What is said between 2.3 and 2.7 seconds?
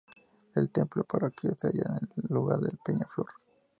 lugar